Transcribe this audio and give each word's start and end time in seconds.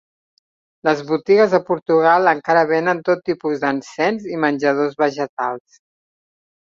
Les 0.87 1.03
botigues 1.09 1.53
a 1.57 1.59
Portugal 1.67 2.31
encara 2.33 2.63
venen 2.71 3.03
tot 3.11 3.23
tipus 3.31 3.61
d'encens 3.67 4.27
i 4.33 4.41
menjadors 4.47 5.01
vegetals. 5.05 5.83